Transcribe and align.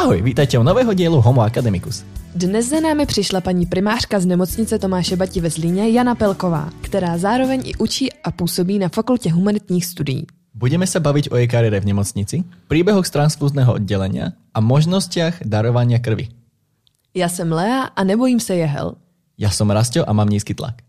Ahoj, 0.00 0.22
vítajte 0.22 0.56
u 0.58 0.62
nového 0.62 0.94
dílu 0.94 1.20
Homo 1.20 1.44
Academicus. 1.44 2.04
Dnes 2.34 2.68
za 2.68 2.80
námi 2.80 3.06
přišla 3.06 3.40
paní 3.40 3.66
primářka 3.66 4.20
z 4.20 4.26
nemocnice 4.26 4.78
Tomáše 4.78 5.16
Bati 5.16 5.40
ve 5.40 5.50
Zlíně 5.50 5.90
Jana 5.90 6.14
Pelková, 6.14 6.72
která 6.80 7.18
zároveň 7.18 7.62
i 7.64 7.74
učí 7.74 8.12
a 8.12 8.30
působí 8.30 8.78
na 8.78 8.88
Fakultě 8.88 9.32
humanitních 9.32 9.86
studií. 9.86 10.26
Budeme 10.54 10.86
se 10.86 11.00
bavit 11.00 11.28
o 11.30 11.36
jej 11.36 11.48
kariére 11.48 11.80
v 11.80 11.84
nemocnici, 11.84 12.44
príbehoch 12.68 13.06
z 13.06 13.10
transfúzneho 13.10 13.76
oddělenia 13.76 14.32
a 14.54 14.60
možnostiach 14.60 15.44
darovania 15.44 15.98
krvi. 15.98 16.28
Já 17.14 17.28
jsem 17.28 17.52
Lea 17.52 17.82
a 17.96 18.04
nebojím 18.04 18.40
se 18.40 18.56
jehel. 18.56 18.96
Ja 19.38 19.50
som 19.52 19.70
Rastio 19.70 20.08
a 20.08 20.12
mám 20.12 20.28
nízky 20.28 20.54
tlak. 20.54 20.80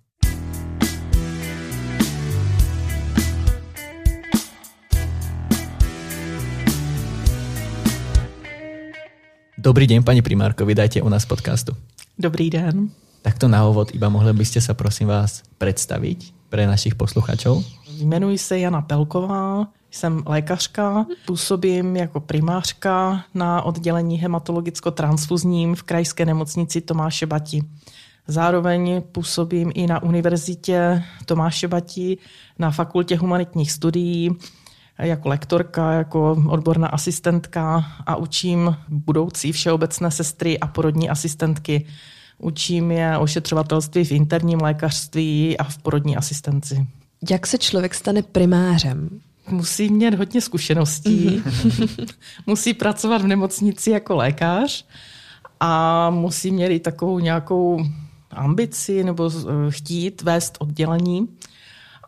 Dobrý 9.61 9.85
deň, 9.85 10.01
pani 10.01 10.25
primárko, 10.25 10.65
vydajte 10.65 11.05
u 11.05 11.09
nás 11.09 11.21
podcastu. 11.29 11.77
Dobrý 12.17 12.49
den. 12.49 12.89
Takto 13.21 13.45
na 13.45 13.61
úvod 13.69 13.93
iba 13.93 14.09
mohli 14.09 14.33
by 14.33 14.41
ste 14.41 14.57
sa 14.57 14.73
prosím 14.73 15.13
vás 15.13 15.45
predstaviť 15.61 16.49
pre 16.49 16.65
našich 16.65 16.97
posluchačov. 16.97 17.61
Jmenuji 18.01 18.37
se 18.41 18.57
Jana 18.59 18.81
Pelková, 18.81 19.69
jsem 19.91 20.23
lékařka, 20.25 21.05
působím 21.25 21.95
jako 21.95 22.19
primářka 22.19 23.23
na 23.33 23.61
oddělení 23.61 24.17
hematologicko-transfuzním 24.17 25.75
v 25.75 25.83
krajské 25.83 26.25
nemocnici 26.25 26.81
Tomáše 26.81 27.25
Bati. 27.25 27.61
Zároveň 28.27 29.01
působím 29.11 29.71
i 29.75 29.87
na 29.87 30.03
univerzitě 30.03 31.03
Tomáše 31.25 31.67
Bati 31.67 32.17
na 32.59 32.71
fakultě 32.71 33.17
humanitních 33.17 33.71
studií 33.71 34.29
jako 34.97 35.29
lektorka, 35.29 35.91
jako 35.91 36.43
odborná 36.47 36.87
asistentka 36.87 37.85
a 38.05 38.15
učím 38.15 38.77
budoucí 38.87 39.51
všeobecné 39.51 40.11
sestry 40.11 40.59
a 40.59 40.67
porodní 40.67 41.09
asistentky. 41.09 41.85
Učím 42.37 42.91
je 42.91 43.17
ošetřovatelství 43.17 44.05
v 44.05 44.11
interním 44.11 44.61
lékařství 44.61 45.57
a 45.57 45.63
v 45.63 45.77
porodní 45.77 46.17
asistenci. 46.17 46.87
Jak 47.29 47.47
se 47.47 47.57
člověk 47.57 47.95
stane 47.95 48.21
primářem? 48.21 49.09
Musí 49.49 49.89
mít 49.89 50.13
hodně 50.13 50.41
zkušeností, 50.41 51.43
musí 52.47 52.73
pracovat 52.73 53.21
v 53.21 53.27
nemocnici 53.27 53.91
jako 53.91 54.15
lékař 54.15 54.85
a 55.59 56.09
musí 56.09 56.51
mít 56.51 56.65
i 56.65 56.79
takovou 56.79 57.19
nějakou 57.19 57.85
ambici 58.31 59.03
nebo 59.03 59.31
eh, 59.33 59.71
chtít 59.71 60.21
vést 60.21 60.57
oddělení 60.59 61.27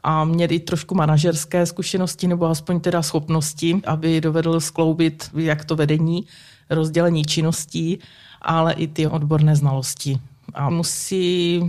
a 0.03 0.25
měl 0.25 0.51
i 0.51 0.59
trošku 0.59 0.95
manažerské 0.95 1.65
zkušenosti 1.65 2.27
nebo 2.27 2.45
aspoň 2.45 2.79
teda 2.79 3.01
schopnosti, 3.01 3.81
aby 3.85 4.21
dovedl 4.21 4.59
skloubit 4.59 5.29
jak 5.35 5.65
to 5.65 5.75
vedení, 5.75 6.23
rozdělení 6.69 7.23
činností, 7.25 7.99
ale 8.41 8.73
i 8.73 8.87
ty 8.87 9.07
odborné 9.07 9.55
znalosti. 9.55 10.19
A 10.53 10.69
musí 10.69 11.61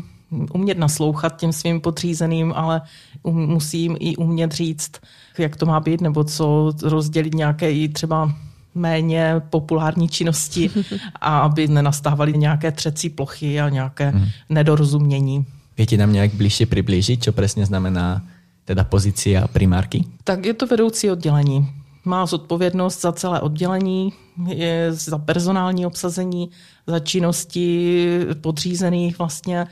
umět 0.53 0.79
naslouchat 0.79 1.37
těm 1.37 1.53
svým 1.53 1.81
podřízeným, 1.81 2.53
ale 2.57 2.83
um, 3.23 3.47
musím 3.47 3.97
i 4.01 4.17
umět 4.17 4.53
říct, 4.53 4.93
jak 5.39 5.57
to 5.57 5.67
má 5.67 5.81
být, 5.81 6.01
nebo 6.01 6.25
co 6.25 6.73
rozdělit 6.83 7.35
nějaké 7.35 7.73
i 7.73 7.89
třeba 7.89 8.33
méně 8.75 9.35
populární 9.51 10.09
činnosti 10.09 10.71
a 11.21 11.39
aby 11.39 11.69
nenastávaly 11.69 12.33
nějaké 12.33 12.73
třecí 12.73 13.11
plochy 13.11 13.61
a 13.61 13.69
nějaké 13.69 14.13
mm. 14.13 14.27
nedorozumění. 14.48 15.47
Viete 15.77 15.97
nám 15.97 16.12
nějak 16.12 16.34
blíže 16.34 16.67
přiblížit, 16.67 17.25
co 17.25 17.33
přesně 17.33 17.67
znamená 17.67 18.22
teda 18.64 18.84
pozícia 18.84 19.48
primárky? 19.48 20.05
Tak 20.25 20.47
je 20.47 20.55
to 20.55 20.67
vedoucí 20.67 21.11
oddělení. 21.11 21.69
Má 22.05 22.27
zodpovědnost 22.27 23.00
za 23.00 23.12
celé 23.12 23.40
oddělení, 23.40 24.13
je 24.46 24.92
za 24.92 25.18
personální 25.18 25.86
obsazení, 25.86 26.51
za 26.86 26.98
činnosti 26.98 28.07
podřízených 28.40 29.18
vlastně 29.18 29.67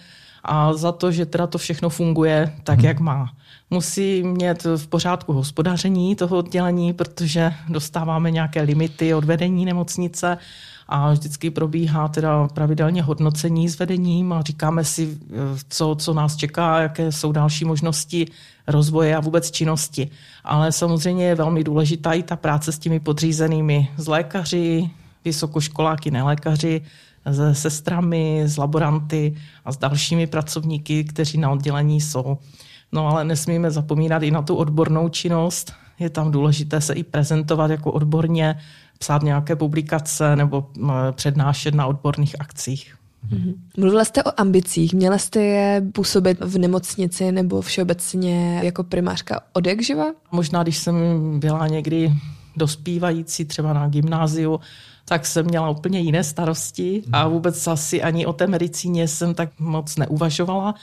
a 0.44 0.72
za 0.74 0.92
to, 0.92 1.12
že 1.12 1.26
teda 1.26 1.46
to 1.46 1.58
všechno 1.58 1.88
funguje 1.88 2.52
tak, 2.64 2.78
hmm. 2.78 2.86
jak 2.86 3.00
má. 3.00 3.32
Musí 3.70 4.22
mít 4.22 4.64
v 4.76 4.86
pořádku 4.86 5.32
hospodaření 5.32 6.16
toho 6.16 6.38
oddělení, 6.38 6.92
protože 6.92 7.52
dostáváme 7.68 8.30
nějaké 8.30 8.62
limity 8.62 9.14
od 9.14 9.24
vedení 9.24 9.64
nemocnice 9.64 10.38
a 10.88 11.12
vždycky 11.12 11.50
probíhá 11.50 12.08
teda 12.08 12.48
pravidelně 12.48 13.02
hodnocení 13.02 13.68
s 13.68 13.78
vedením 13.78 14.32
a 14.32 14.42
říkáme 14.42 14.84
si, 14.84 15.18
co, 15.68 15.96
co 15.98 16.14
nás 16.14 16.36
čeká, 16.36 16.80
jaké 16.80 17.12
jsou 17.12 17.32
další 17.32 17.64
možnosti 17.64 18.26
rozvoje 18.66 19.16
a 19.16 19.20
vůbec 19.20 19.50
činnosti. 19.50 20.10
Ale 20.44 20.72
samozřejmě 20.72 21.24
je 21.24 21.34
velmi 21.34 21.64
důležitá 21.64 22.12
i 22.12 22.22
ta 22.22 22.36
práce 22.36 22.72
s 22.72 22.78
těmi 22.78 23.00
podřízenými, 23.00 23.88
s 23.96 24.06
lékaři, 24.06 24.90
vysokoškoláky, 25.24 26.10
nelékaři, 26.10 26.82
se 27.32 27.54
sestrami, 27.54 28.42
s 28.46 28.56
laboranty 28.56 29.36
a 29.64 29.72
s 29.72 29.76
dalšími 29.76 30.26
pracovníky, 30.26 31.04
kteří 31.04 31.38
na 31.38 31.50
oddělení 31.50 32.00
jsou. 32.00 32.38
No 32.92 33.08
ale 33.08 33.24
nesmíme 33.24 33.70
zapomínat 33.70 34.22
i 34.22 34.30
na 34.30 34.42
tu 34.42 34.54
odbornou 34.54 35.08
činnost. 35.08 35.72
Je 35.98 36.10
tam 36.10 36.30
důležité 36.30 36.80
se 36.80 36.92
i 36.92 37.02
prezentovat 37.02 37.70
jako 37.70 37.92
odborně, 37.92 38.58
psát 39.02 39.22
nějaké 39.22 39.56
publikace 39.56 40.36
nebo 40.36 40.66
přednášet 41.12 41.74
na 41.74 41.86
odborných 41.86 42.40
akcích. 42.40 42.94
Mm-hmm. 43.28 43.54
Mluvila 43.76 44.04
jste 44.04 44.22
o 44.22 44.40
ambicích. 44.40 44.94
Měla 44.94 45.18
jste 45.18 45.40
je 45.40 45.82
působit 45.92 46.38
v 46.40 46.58
nemocnici 46.58 47.32
nebo 47.32 47.60
všeobecně 47.62 48.60
jako 48.62 48.84
primářka 48.84 49.40
od 49.52 49.66
jak 49.66 49.82
živa? 49.82 50.04
Možná, 50.32 50.62
když 50.62 50.78
jsem 50.78 50.94
byla 51.40 51.66
někdy 51.66 52.12
dospívající 52.56 53.44
třeba 53.44 53.72
na 53.72 53.88
gymnáziu, 53.88 54.60
tak 55.04 55.26
jsem 55.26 55.46
měla 55.46 55.70
úplně 55.70 56.00
jiné 56.00 56.24
starosti 56.24 57.02
a 57.12 57.28
vůbec 57.28 57.66
asi 57.66 58.02
ani 58.02 58.26
o 58.26 58.32
té 58.32 58.46
medicíně 58.46 59.08
jsem 59.08 59.34
tak 59.34 59.48
moc 59.58 59.96
neuvažovala. 59.96 60.74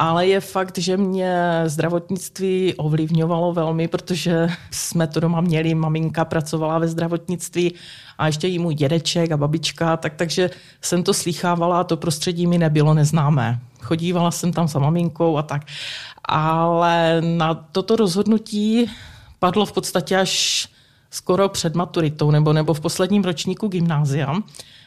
Ale 0.00 0.26
je 0.26 0.40
fakt, 0.40 0.78
že 0.78 0.96
mě 0.96 1.62
zdravotnictví 1.66 2.74
ovlivňovalo 2.74 3.52
velmi, 3.52 3.88
protože 3.88 4.48
jsme 4.70 5.06
to 5.06 5.20
doma 5.20 5.40
měli, 5.40 5.74
maminka 5.74 6.24
pracovala 6.24 6.78
ve 6.78 6.88
zdravotnictví 6.88 7.74
a 8.18 8.26
ještě 8.26 8.48
i 8.48 8.58
můj 8.58 8.74
dědeček 8.74 9.32
a 9.32 9.36
babička, 9.36 9.96
tak, 9.96 10.14
takže 10.14 10.50
jsem 10.82 11.02
to 11.02 11.14
slýchávala 11.14 11.80
a 11.80 11.84
to 11.84 11.96
prostředí 11.96 12.46
mi 12.46 12.58
nebylo 12.58 12.94
neznámé. 12.94 13.60
Chodívala 13.80 14.30
jsem 14.30 14.52
tam 14.52 14.68
za 14.68 14.78
maminkou 14.78 15.36
a 15.36 15.42
tak. 15.42 15.66
Ale 16.24 17.22
na 17.22 17.54
toto 17.54 17.96
rozhodnutí 17.96 18.90
padlo 19.38 19.66
v 19.66 19.72
podstatě 19.72 20.16
až 20.16 20.68
skoro 21.10 21.48
před 21.48 21.74
maturitou 21.74 22.30
nebo, 22.30 22.52
nebo 22.52 22.74
v 22.74 22.80
posledním 22.80 23.24
ročníku 23.24 23.68
gymnázia, 23.68 24.34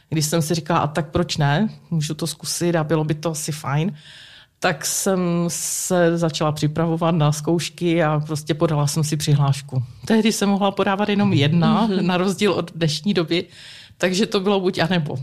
když 0.09 0.25
jsem 0.25 0.41
si 0.41 0.55
říkala, 0.55 0.79
a 0.79 0.87
tak 0.87 1.09
proč 1.09 1.37
ne, 1.37 1.69
můžu 1.89 2.13
to 2.13 2.27
zkusit 2.27 2.75
a 2.75 2.83
bylo 2.83 3.03
by 3.03 3.13
to 3.13 3.31
asi 3.31 3.51
fajn 3.51 3.95
tak 4.63 4.85
jsem 4.85 5.19
se 5.47 6.17
začala 6.17 6.51
připravovat 6.51 7.11
na 7.11 7.31
zkoušky 7.31 8.03
a 8.03 8.19
prostě 8.19 8.53
podala 8.53 8.87
jsem 8.87 9.03
si 9.03 9.17
přihlášku. 9.17 9.83
Tehdy 10.05 10.31
jsem 10.31 10.49
mohla 10.49 10.71
podávat 10.71 11.09
jenom 11.09 11.33
jedna, 11.33 11.87
mm-hmm. 11.87 12.01
na 12.01 12.17
rozdíl 12.17 12.51
od 12.51 12.71
dnešní 12.75 13.13
doby, 13.13 13.45
takže 13.97 14.25
to 14.25 14.39
bylo 14.39 14.59
buď 14.59 14.77
a 14.77 14.87
nebo. 14.87 15.17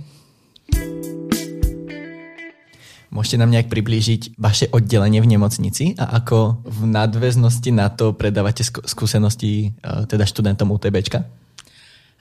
Můžete 3.10 3.36
nám 3.36 3.50
nějak 3.50 3.66
přiblížit 3.66 4.26
vaše 4.38 4.68
oddělení 4.68 5.20
v 5.20 5.26
nemocnici 5.26 5.94
a 5.98 6.04
ako 6.04 6.56
v 6.64 6.86
nadväznosti 6.86 7.70
na 7.70 7.88
to 7.88 8.12
predáváte 8.12 8.64
zkušenosti 8.64 9.72
eh, 9.84 10.06
teda 10.06 10.26
studentům 10.26 10.70
UTBčka? 10.70 11.24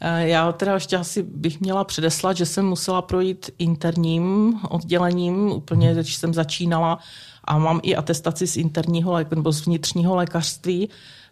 Eh, 0.02 0.28
já 0.28 0.52
teda 0.52 0.74
ještě 0.74 0.98
asi 0.98 1.24
bych 1.24 1.60
měla 1.60 1.84
předeslat, 1.84 2.38
že 2.38 2.46
jsem 2.46 2.66
musela 2.66 3.02
projít 3.02 3.50
interním 3.60 4.54
oddělením, 4.70 5.52
úplně 5.52 5.94
když 5.94 6.16
jsem 6.16 6.34
začínala 6.34 7.00
a 7.44 7.58
mám 7.58 7.80
i 7.84 7.96
atestaci 7.96 8.48
z 8.48 8.58
interního 8.58 9.18
nebo 9.36 9.52
z 9.52 9.66
vnitřního 9.66 10.16
lékařství, 10.16 10.90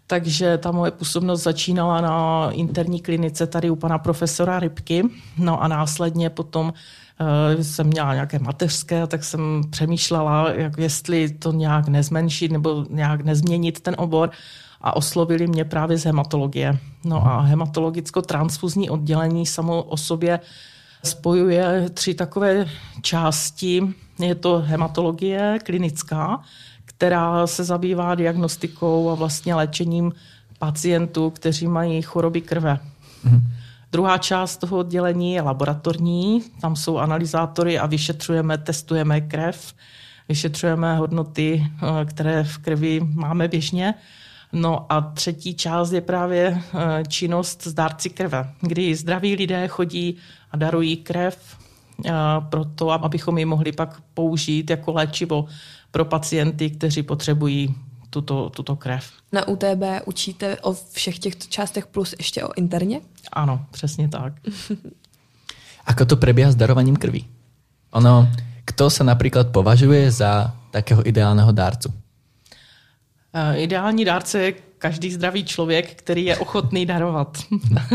takže 0.07 0.57
ta 0.57 0.71
moje 0.71 0.91
působnost 0.91 1.43
začínala 1.43 2.01
na 2.01 2.49
interní 2.51 3.01
klinice 3.01 3.47
tady 3.47 3.69
u 3.69 3.75
pana 3.75 3.97
profesora 3.97 4.59
Rybky, 4.59 5.03
no 5.37 5.63
a 5.63 5.67
následně 5.67 6.29
potom 6.29 6.65
uh, 6.65 7.61
jsem 7.61 7.87
měla 7.87 8.13
nějaké 8.13 8.39
mateřské, 8.39 9.07
tak 9.07 9.23
jsem 9.23 9.61
přemýšlela, 9.69 10.51
jak 10.51 10.77
jestli 10.77 11.29
to 11.29 11.51
nějak 11.51 11.87
nezmenšit 11.87 12.51
nebo 12.51 12.85
nějak 12.89 13.21
nezměnit 13.21 13.79
ten 13.79 13.95
obor 13.97 14.31
a 14.85 14.95
oslovili 14.95 15.47
mě 15.47 15.65
právě 15.65 15.97
z 15.97 16.05
hematologie. 16.05 16.77
No 17.05 17.27
a 17.27 17.41
hematologicko-transfuzní 17.41 18.89
oddělení 18.89 19.45
samo 19.45 19.83
o 19.83 19.97
sobě 19.97 20.39
spojuje 21.03 21.89
tři 21.93 22.13
takové 22.13 22.65
části. 23.01 23.83
Je 24.19 24.35
to 24.35 24.63
hematologie 24.65 25.59
klinická, 25.63 26.41
která 26.85 27.47
se 27.47 27.63
zabývá 27.63 28.15
diagnostikou 28.15 29.09
a 29.09 29.15
vlastně 29.15 29.55
léčením 29.55 30.13
pacientů, 30.59 31.29
kteří 31.29 31.67
mají 31.67 32.01
choroby 32.01 32.41
krve. 32.41 32.79
Mm. 33.23 33.41
Druhá 33.91 34.17
část 34.17 34.57
toho 34.57 34.77
oddělení 34.77 35.33
je 35.33 35.41
laboratorní, 35.41 36.41
tam 36.61 36.75
jsou 36.75 36.97
analyzátory 36.97 37.79
a 37.79 37.85
vyšetřujeme, 37.85 38.57
testujeme 38.57 39.21
krev, 39.21 39.73
vyšetřujeme 40.29 40.97
hodnoty, 40.97 41.63
eh, 41.65 42.05
které 42.05 42.43
v 42.43 42.57
krvi 42.57 42.99
máme 43.13 43.47
běžně. 43.47 43.93
No 44.55 44.91
a 44.91 45.01
třetí 45.01 45.53
část 45.53 45.91
je 45.91 46.01
právě 46.01 46.57
eh, 46.57 47.03
činnost 47.07 47.67
s 47.67 47.73
dárci 47.73 48.09
krve, 48.09 48.49
kdy 48.61 48.95
zdraví 48.95 49.35
lidé 49.35 49.67
chodí 49.67 50.17
a 50.51 50.57
darují 50.57 50.97
krev 50.97 51.57
eh, 52.05 52.11
proto, 52.49 52.91
abychom 52.91 53.37
ji 53.37 53.45
mohli 53.45 53.71
pak 53.71 54.01
použít 54.13 54.69
jako 54.69 54.93
léčivo 54.93 55.45
pro 55.91 56.05
pacienty, 56.05 56.69
kteří 56.69 57.03
potřebují 57.03 57.75
tuto, 58.09 58.49
tuto 58.49 58.75
krev. 58.75 59.11
Na 59.31 59.47
UTB 59.47 59.83
učíte 60.05 60.57
o 60.59 60.73
všech 60.91 61.19
těchto 61.19 61.45
částech 61.49 61.87
plus 61.87 62.15
ještě 62.17 62.43
o 62.43 62.53
interně? 62.55 63.01
Ano, 63.33 63.65
přesně 63.71 64.07
tak. 64.07 64.33
Ako 65.85 66.05
to 66.05 66.15
prebieha 66.17 66.51
s 66.51 66.57
darovaním 66.57 66.95
krví? 66.95 67.29
Ono, 67.93 68.25
kto 68.65 68.89
sa 68.89 69.05
napríklad 69.05 69.53
považuje 69.53 70.09
za 70.09 70.49
takého 70.73 71.05
ideálneho 71.05 71.53
dárcu? 71.53 71.93
Uh, 73.35 73.61
ideální 73.61 74.05
dárce 74.05 74.39
je 74.39 74.53
každý 74.77 75.11
zdravý 75.11 75.45
člověk, 75.45 75.95
který 75.95 76.25
je 76.25 76.37
ochotný 76.37 76.85
darovat. 76.91 77.37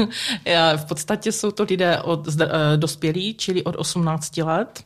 v 0.77 0.85
podstatě 0.85 1.33
jsou 1.33 1.51
to 1.51 1.63
lidé 1.63 2.01
od 2.01 2.27
uh, 2.29 2.35
dospělí, 2.77 3.35
čili 3.35 3.65
od 3.65 3.77
18 3.79 4.37
let. 4.37 4.85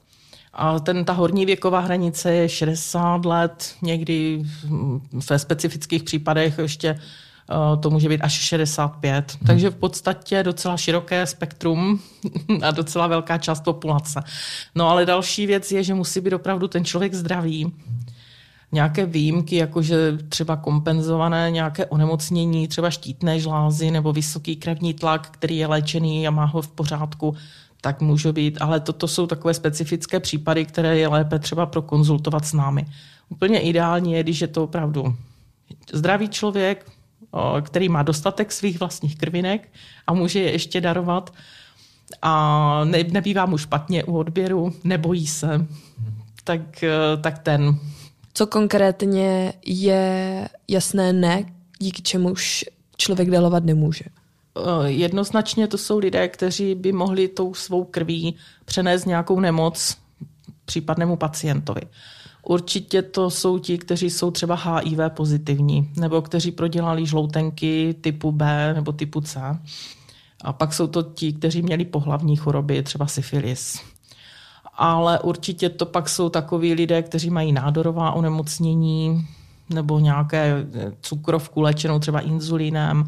A 0.53 0.79
ten, 0.79 1.05
ta 1.05 1.13
horní 1.13 1.47
věková 1.47 1.81
hranice 1.81 2.33
je 2.33 2.49
60 2.49 3.25
let, 3.25 3.75
někdy 3.83 4.43
ve 5.31 5.39
specifických 5.39 6.03
případech 6.03 6.59
ještě 6.59 6.97
Eh, 7.51 7.77
to 7.77 7.91
může 7.91 8.09
být 8.09 8.21
až 8.21 8.33
65. 8.33 9.15
Hmm. 9.15 9.47
Takže 9.47 9.71
v 9.71 9.75
podstatě 9.75 10.43
docela 10.43 10.77
široké 10.77 11.27
spektrum 11.27 12.01
a 12.63 12.71
docela 12.71 13.07
velká 13.07 13.39
část 13.39 13.61
populace. 13.61 14.23
No 14.75 14.89
ale 14.89 15.07
další 15.07 15.47
věc 15.47 15.73
je, 15.73 15.83
že 15.83 15.95
musí 15.95 16.21
být 16.21 16.33
opravdu 16.33 16.69
ten 16.69 16.85
člověk 16.85 17.15
zdravý. 17.15 17.73
Nějaké 18.73 19.07
výjimky, 19.07 19.57
jakože 19.57 20.19
třeba 20.29 20.57
kompenzované 20.57 21.51
nějaké 21.51 21.87
onemocnění, 21.87 22.69
třeba 22.69 22.91
štítné 22.91 23.41
žlázy 23.41 23.91
nebo 23.91 24.13
vysoký 24.13 24.57
krevní 24.57 24.95
tlak, 24.95 25.31
který 25.31 25.57
je 25.57 25.67
léčený 25.67 26.29
a 26.29 26.31
má 26.31 26.45
ho 26.45 26.63
v 26.63 26.69
pořádku, 26.69 27.37
tak 27.81 28.01
může 28.01 28.33
být. 28.33 28.59
Ale 28.61 28.81
toto 28.81 29.09
jsou 29.09 29.27
takové 29.27 29.55
specifické 29.55 30.21
případy, 30.21 30.65
které 30.65 30.99
je 30.99 31.09
lépe 31.09 31.39
třeba 31.39 31.67
prokonzultovat 31.67 32.45
s 32.45 32.53
námi. 32.53 32.87
Úplně 33.29 33.61
ideální 33.61 34.13
je, 34.13 34.23
když 34.23 34.41
je 34.41 34.49
to 34.49 34.65
opravdu 34.65 35.17
zdravý 35.93 36.29
člověk, 36.29 36.87
který 37.63 37.89
má 37.89 38.03
dostatek 38.03 38.53
svých 38.53 38.81
vlastních 38.81 39.17
krvinek 39.19 39.69
a 40.07 40.13
může 40.13 40.41
je 40.41 40.53
ještě 40.53 40.81
darovat 40.81 41.33
a 42.23 42.85
ne, 42.85 43.05
nebývá 43.11 43.47
mu 43.47 43.59
špatně 43.59 44.05
u 44.05 44.19
odběru, 44.19 44.73
nebojí 44.85 45.27
se, 45.27 45.67
tak, 46.45 46.83
e, 46.83 47.17
tak 47.21 47.39
ten. 47.39 47.79
Co 48.35 48.47
konkrétně 48.47 49.53
je 49.67 50.49
jasné 50.69 51.13
ne, 51.13 51.45
díky 51.79 52.03
čemuž 52.03 52.65
člověk 52.97 53.31
darovat 53.31 53.65
nemůže? 53.65 54.05
E, 54.05 54.91
jednoznačně 54.91 55.67
to 55.67 55.79
jsou 55.79 55.99
lidé, 55.99 56.29
kteří 56.29 56.75
by 56.75 56.93
mohli 56.93 57.29
tou 57.29 57.55
svou 57.55 57.85
krví 57.85 58.37
přenést 58.65 59.05
nějakou 59.05 59.41
nemoc 59.41 59.97
případnému 60.65 61.17
pacientovi. 61.17 61.81
Určitě 62.43 63.03
to 63.03 63.31
jsou 63.31 63.59
ti, 63.59 63.79
kteří 63.79 64.11
jsou 64.11 64.31
třeba 64.31 64.55
HIV 64.55 64.99
pozitivní, 65.09 65.91
nebo 65.97 66.23
kteří 66.23 66.51
prodělali 66.51 67.07
žloutenky 67.07 67.95
typu 68.01 68.33
B 68.33 68.75
nebo 68.75 68.93
typu 68.93 69.21
C. 69.21 69.59
A 70.41 70.53
pak 70.53 70.75
jsou 70.75 70.87
to 70.87 71.03
ti, 71.03 71.33
kteří 71.33 71.63
měli 71.63 71.85
pohlavní 71.85 72.37
choroby, 72.37 72.83
třeba 72.83 73.07
syfilis. 73.07 73.94
Ale 74.77 75.21
určitě 75.21 75.69
to 75.69 75.87
pak 75.87 76.09
jsou 76.09 76.29
takoví 76.29 76.75
lidé, 76.75 77.03
kteří 77.03 77.31
mají 77.31 77.53
nádorová 77.53 78.13
onemocnění 78.13 79.27
nebo 79.71 79.99
nějaké 79.99 80.67
cukrovku 81.01 81.61
léčenou 81.61 81.99
třeba 81.99 82.21
inzulínem, 82.21 83.05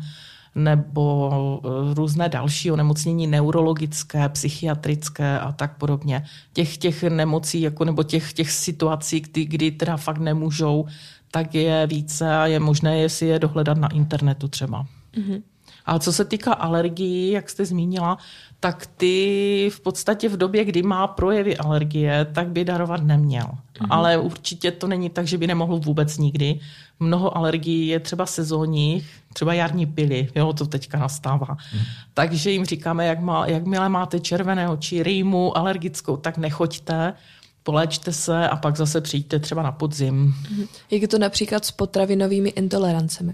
nebo 0.54 1.60
eh, 1.64 1.94
různé 1.94 2.28
další 2.28 2.70
onemocnění 2.70 3.26
neurologické, 3.26 4.28
psychiatrické 4.28 5.38
a 5.38 5.52
tak 5.52 5.76
podobně. 5.78 6.24
Těch, 6.52 6.76
těch 6.76 7.02
nemocí 7.02 7.60
jako, 7.60 7.84
nebo 7.84 8.02
těch, 8.02 8.32
těch 8.32 8.50
situací, 8.50 9.20
kdy, 9.20 9.44
kdy 9.44 9.70
teda 9.70 9.96
fakt 9.96 10.18
nemůžou, 10.18 10.86
tak 11.30 11.54
je 11.54 11.86
více 11.86 12.36
a 12.36 12.46
je 12.46 12.60
možné 12.60 12.98
je 12.98 13.08
si 13.08 13.26
je 13.26 13.38
dohledat 13.38 13.78
na 13.78 13.88
internetu 13.88 14.48
třeba. 14.48 14.86
Mm-hmm. 15.14 15.42
A 15.86 15.98
co 15.98 16.12
se 16.12 16.24
týká 16.24 16.52
alergií, 16.52 17.30
jak 17.30 17.50
jste 17.50 17.64
zmínila, 17.64 18.18
tak 18.60 18.86
ty 18.96 19.70
v 19.74 19.80
podstatě 19.80 20.28
v 20.28 20.36
době, 20.36 20.64
kdy 20.64 20.82
má 20.82 21.06
projevy 21.06 21.56
alergie, 21.56 22.26
tak 22.34 22.48
by 22.48 22.64
darovat 22.64 23.02
neměl. 23.02 23.44
Mm-hmm. 23.44 23.86
Ale 23.90 24.18
určitě 24.18 24.70
to 24.70 24.86
není 24.86 25.10
tak, 25.10 25.26
že 25.26 25.38
by 25.38 25.46
nemohl 25.46 25.78
vůbec 25.78 26.18
nikdy. 26.18 26.60
Mnoho 27.00 27.36
alergií 27.36 27.86
je 27.86 28.00
třeba 28.00 28.26
sezónních, 28.26 29.10
třeba 29.32 29.54
jarní 29.54 29.86
pily, 29.86 30.28
jo, 30.34 30.52
to 30.52 30.66
teďka 30.66 30.98
nastává. 30.98 31.46
Mm-hmm. 31.46 31.84
Takže 32.14 32.50
jim 32.50 32.64
říkáme, 32.64 33.06
jak 33.06 33.20
má, 33.20 33.46
jakmile 33.46 33.88
máte 33.88 34.20
červené 34.20 34.68
oči, 34.68 35.02
rýmu, 35.02 35.56
alergickou, 35.56 36.16
tak 36.16 36.38
nechoďte, 36.38 37.14
poléčte 37.62 38.12
se 38.12 38.48
a 38.48 38.56
pak 38.56 38.76
zase 38.76 39.00
přijďte 39.00 39.38
třeba 39.38 39.62
na 39.62 39.72
podzim. 39.72 40.34
Mm-hmm. 40.34 40.68
Jak 40.90 41.02
je 41.02 41.08
to 41.08 41.18
například 41.18 41.64
s 41.64 41.70
potravinovými 41.70 42.48
intolerancemi? 42.48 43.32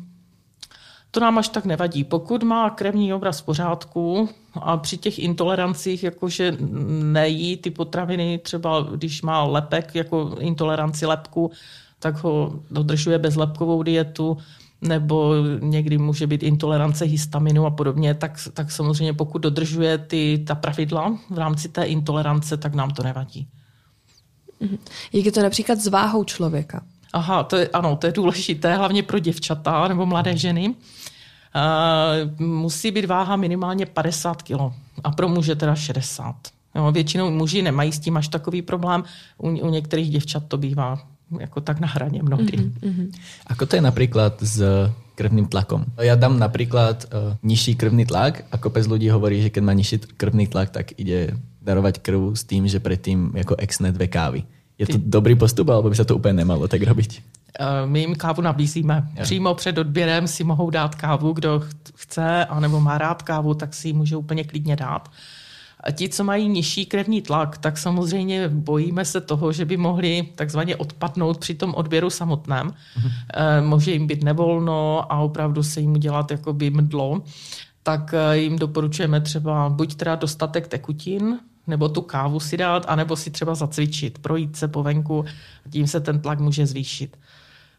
To 1.14 1.20
nám 1.20 1.38
až 1.38 1.48
tak 1.48 1.64
nevadí. 1.64 2.04
Pokud 2.04 2.42
má 2.42 2.70
krevní 2.70 3.14
obraz 3.14 3.40
v 3.40 3.44
pořádku 3.44 4.28
a 4.54 4.76
při 4.76 4.96
těch 4.96 5.18
intolerancích, 5.18 6.02
jakože 6.02 6.56
nejí 7.02 7.56
ty 7.56 7.70
potraviny, 7.70 8.40
třeba 8.42 8.86
když 8.96 9.22
má 9.22 9.44
lepek, 9.44 9.94
jako 9.94 10.36
intoleranci 10.40 11.06
lepku, 11.06 11.50
tak 11.98 12.24
ho 12.24 12.60
dodržuje 12.70 13.18
bezlepkovou 13.18 13.82
dietu, 13.82 14.36
nebo 14.82 15.34
někdy 15.60 15.98
může 15.98 16.26
být 16.26 16.42
intolerance 16.42 17.04
histaminu 17.04 17.66
a 17.66 17.70
podobně, 17.70 18.14
tak, 18.14 18.38
tak 18.52 18.70
samozřejmě 18.70 19.12
pokud 19.12 19.38
dodržuje 19.38 19.98
ty, 19.98 20.44
ta 20.46 20.54
pravidla 20.54 21.18
v 21.30 21.38
rámci 21.38 21.68
té 21.68 21.84
intolerance, 21.84 22.56
tak 22.56 22.74
nám 22.74 22.90
to 22.90 23.02
nevadí. 23.02 23.48
Mhm. 24.60 24.78
Jak 25.12 25.24
je 25.24 25.32
to 25.32 25.42
například 25.42 25.78
s 25.78 25.86
váhou 25.86 26.24
člověka? 26.24 26.82
Aha, 27.12 27.42
to 27.42 27.56
je, 27.56 27.68
ano, 27.68 27.96
to 27.96 28.06
je 28.06 28.12
důležité, 28.12 28.76
hlavně 28.76 29.02
pro 29.02 29.18
děvčata 29.18 29.88
nebo 29.88 30.06
mladé 30.06 30.36
ženy. 30.36 30.68
Uh, 30.68 32.46
musí 32.46 32.90
být 32.90 33.04
váha 33.04 33.36
minimálně 33.36 33.86
50 33.86 34.42
kg 34.42 34.72
a 35.04 35.10
pro 35.10 35.28
muže 35.28 35.54
teda 35.54 35.74
60. 35.74 36.36
Jo, 36.74 36.92
většinou 36.92 37.30
muži 37.30 37.62
nemají 37.62 37.92
s 37.92 37.98
tím 37.98 38.16
až 38.16 38.28
takový 38.28 38.62
problém, 38.62 39.04
u, 39.38 39.48
u 39.48 39.70
některých 39.70 40.10
děvčat 40.10 40.42
to 40.48 40.56
bývá 40.56 40.98
jako 41.40 41.60
tak 41.60 41.80
na 41.80 41.88
hraně 41.88 42.22
mnohdy. 42.22 42.56
Mm-hmm. 42.58 43.08
Ako 43.46 43.66
to 43.66 43.76
je 43.76 43.82
napríklad 43.82 44.36
s 44.40 44.60
krvným 45.14 45.48
tlakom? 45.48 45.84
Ja 46.00 46.16
dám 46.16 46.36
napríklad 46.36 47.08
uh, 47.08 47.36
nižší 47.44 47.76
krvný 47.76 48.08
tlak 48.08 48.44
a 48.52 48.56
kopec 48.56 48.84
ľudí 48.88 49.08
hovorí, 49.12 49.44
že 49.44 49.52
keď 49.52 49.62
má 49.64 49.72
nižší 49.72 50.00
krvný 50.16 50.48
tlak, 50.48 50.72
tak 50.72 50.96
ide 50.96 51.36
darovať 51.62 52.00
krv 52.00 52.32
s 52.36 52.44
tým, 52.44 52.68
že 52.68 52.80
predtým 52.80 53.32
jako 53.36 53.56
exne 53.60 53.92
dve 53.92 54.08
kávy. 54.08 54.44
Je 54.78 54.86
to 54.86 54.98
dobrý 54.98 55.34
postup, 55.34 55.68
alebo 55.68 55.90
by 55.90 55.96
sa 55.96 56.04
to 56.04 56.16
úplně 56.16 56.32
nemalo 56.32 56.68
tak 56.68 56.82
robiť? 56.82 57.22
Eh, 57.60 57.86
my 57.86 58.00
jim 58.00 58.14
kávu 58.14 58.42
nabízíme. 58.42 59.08
Přímo 59.22 59.54
před 59.54 59.78
odběrem 59.78 60.28
si 60.28 60.44
mohou 60.44 60.70
dát 60.70 60.94
kávu, 60.94 61.32
kdo 61.32 61.62
chce, 61.94 62.44
anebo 62.44 62.80
má 62.80 62.98
rád 62.98 63.22
kávu, 63.22 63.54
tak 63.54 63.74
si 63.74 63.88
ji 63.88 63.92
může 63.92 64.16
úplně 64.16 64.44
klidně 64.44 64.76
dát. 64.76 65.08
A 65.80 65.90
ti, 65.90 66.08
co 66.08 66.24
mají 66.24 66.48
nižší 66.48 66.86
krevní 66.86 67.22
tlak, 67.22 67.58
tak 67.58 67.78
samozřejmě 67.78 68.48
bojíme 68.48 69.04
se 69.04 69.20
toho, 69.20 69.52
že 69.52 69.64
by 69.64 69.76
mohli 69.76 70.28
takzvaně 70.34 70.76
odpadnout 70.76 71.38
při 71.38 71.54
tom 71.54 71.74
odběru 71.74 72.10
samotném. 72.10 72.68
Mm-hmm. 72.68 73.68
Může 73.68 73.92
jim 73.92 74.06
být 74.06 74.24
nevolno 74.24 75.12
a 75.12 75.18
opravdu 75.18 75.62
se 75.62 75.80
jim 75.80 75.92
udělat 75.92 76.30
jakoby 76.30 76.70
mdlo. 76.70 77.22
Tak 77.82 78.14
eh, 78.14 78.38
jim 78.38 78.58
doporučujeme 78.58 79.20
třeba 79.20 79.68
buď 79.68 79.94
teda 79.94 80.14
dostatek 80.14 80.68
tekutin, 80.68 81.38
nebo 81.66 81.88
tu 81.88 82.00
kávu 82.00 82.40
si 82.40 82.56
dát, 82.56 82.84
anebo 82.88 83.16
si 83.16 83.30
třeba 83.30 83.54
zacvičit, 83.54 84.18
projít 84.18 84.56
se 84.56 84.68
po 84.68 84.82
venku, 84.82 85.24
tím 85.70 85.86
se 85.86 86.00
ten 86.00 86.20
tlak 86.20 86.40
může 86.40 86.66
zvýšit. 86.66 87.18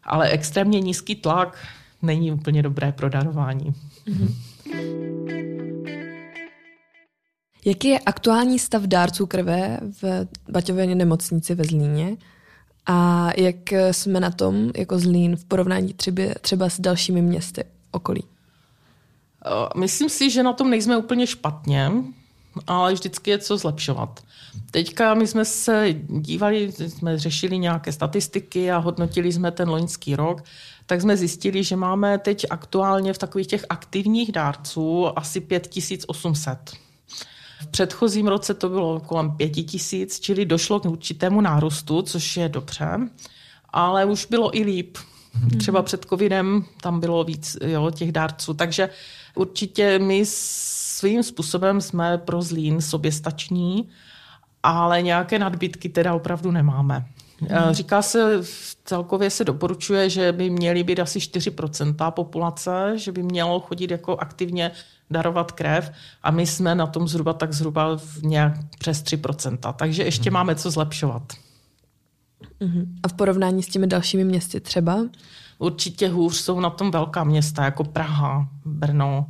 Ale 0.04 0.30
extrémně 0.30 0.80
nízký 0.80 1.16
tlak 1.16 1.58
není 2.02 2.32
úplně 2.32 2.64
dobré 2.64 2.92
pro 2.92 3.10
darování. 3.10 3.74
Mm-hmm. 4.08 4.36
Jaký 7.66 7.88
je 7.88 8.00
aktuální 8.00 8.60
stav 8.60 8.82
dárců 8.82 9.26
krve 9.26 9.80
v 10.02 10.28
Baťově 10.52 10.96
nemocnici 10.96 11.56
ve 11.56 11.64
Zlíně? 11.64 12.18
A 12.86 13.30
jak 13.38 13.72
jsme 13.92 14.20
na 14.20 14.32
tom 14.32 14.72
jako 14.78 15.00
Zlín 15.00 15.36
v 15.36 15.46
porovnání 15.46 15.94
třeba, 15.94 16.24
třeba 16.42 16.70
s 16.70 16.80
dalšími 16.80 17.22
městy 17.22 17.64
okolí? 17.92 18.24
Myslím 19.78 20.10
si, 20.10 20.30
že 20.30 20.44
na 20.44 20.54
tom 20.54 20.70
nejsme 20.70 20.98
úplně 20.98 21.28
špatně 21.28 21.92
ale 22.68 22.94
vždycky 22.94 23.32
je 23.32 23.38
co 23.38 23.58
zlepšovat. 23.58 24.20
Teďka 24.72 25.14
my 25.14 25.28
jsme 25.28 25.46
se 25.46 25.88
dívali, 26.08 26.72
jsme 26.72 27.20
řešili 27.20 27.58
nějaké 27.58 27.92
statistiky 27.92 28.72
a 28.72 28.78
hodnotili 28.78 29.34
jsme 29.34 29.52
ten 29.52 29.70
loňský 29.70 30.16
rok, 30.16 30.44
tak 30.86 31.02
jsme 31.02 31.18
zjistili, 31.18 31.64
že 31.64 31.76
máme 31.76 32.18
teď 32.18 32.46
aktuálně 32.50 33.14
v 33.14 33.18
takových 33.18 33.48
těch 33.48 33.66
aktivních 33.70 34.32
dárců 34.32 35.20
asi 35.20 35.42
5800. 35.42 36.58
V 37.62 37.68
předchozím 37.68 38.28
roce 38.28 38.54
to 38.54 38.70
bylo 38.70 39.00
kolem 39.00 39.32
5000, 39.32 40.20
čili 40.20 40.46
došlo 40.46 40.80
k 40.80 40.86
určitému 40.86 41.42
nárůstu, 41.42 42.02
což 42.02 42.38
je 42.38 42.50
dobře, 42.50 42.98
ale 43.70 44.06
už 44.06 44.26
bylo 44.26 44.58
i 44.58 44.64
líp. 44.64 44.98
Třeba 45.60 45.82
před 45.82 46.06
covidem 46.10 46.66
tam 46.82 47.00
bylo 47.00 47.24
víc 47.24 47.58
jo, 47.66 47.92
těch 47.92 48.12
dárců, 48.12 48.54
takže 48.54 48.90
určitě 49.36 50.00
my 50.00 50.26
svým 51.04 51.24
způsobem 51.24 51.82
jsme 51.82 52.18
pro 52.18 52.42
Zlín 52.42 52.82
soběstační, 52.82 53.90
ale 54.64 55.02
nějaké 55.02 55.40
nadbytky 55.40 55.90
teda 55.90 56.14
opravdu 56.14 56.52
nemáme. 56.52 57.06
Hmm. 57.40 57.74
Říká 57.74 58.02
se, 58.02 58.42
celkově 58.86 59.30
se 59.30 59.44
doporučuje, 59.44 60.10
že 60.10 60.32
by 60.32 60.50
měly 60.50 60.84
být 60.84 61.00
asi 61.00 61.20
4% 61.20 62.12
populace, 62.12 62.94
že 62.96 63.12
by 63.12 63.24
mělo 63.24 63.60
chodit 63.60 63.92
jako 63.92 64.18
aktivně 64.18 64.72
darovat 65.12 65.52
krev 65.52 65.92
a 66.24 66.32
my 66.32 66.48
jsme 66.48 66.76
na 66.76 66.88
tom 66.88 67.08
zhruba 67.08 67.34
tak 67.34 67.54
zhruba 67.54 68.00
nějak 68.22 68.54
přes 68.80 69.04
3%, 69.04 69.74
takže 69.74 70.04
ještě 70.04 70.30
hmm. 70.30 70.34
máme 70.34 70.56
co 70.56 70.72
zlepšovat. 70.72 71.24
Hmm. 72.62 72.96
A 73.04 73.08
v 73.08 73.14
porovnání 73.14 73.64
s 73.64 73.68
těmi 73.68 73.88
dalšími 73.88 74.24
městy 74.24 74.60
třeba? 74.60 75.00
Určitě 75.60 76.08
hůř 76.08 76.36
jsou 76.36 76.60
na 76.60 76.70
tom 76.70 76.92
velká 76.92 77.24
města, 77.24 77.66
jako 77.66 77.84
Praha, 77.84 78.48
Brno, 78.66 79.28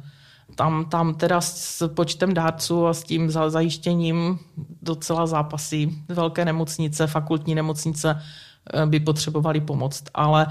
tam, 0.55 0.85
tam 0.85 1.13
teda 1.13 1.41
s 1.41 1.87
počtem 1.87 2.33
dárců 2.33 2.87
a 2.87 2.93
s 2.93 3.03
tím 3.03 3.31
zajištěním 3.31 4.39
docela 4.81 5.27
zápasí 5.27 6.03
velké 6.09 6.45
nemocnice, 6.45 7.07
fakultní 7.07 7.55
nemocnice 7.55 8.21
eh, 8.73 8.85
by 8.85 8.99
potřebovali 8.99 9.61
pomoct. 9.61 10.03
Ale 10.13 10.47